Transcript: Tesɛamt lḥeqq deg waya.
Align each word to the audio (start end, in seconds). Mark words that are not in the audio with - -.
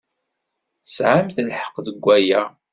Tesɛamt 0.83 1.37
lḥeqq 1.47 1.75
deg 1.85 1.97
waya. 2.05 2.41